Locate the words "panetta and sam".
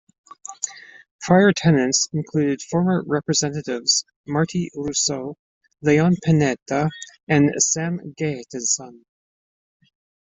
6.25-7.99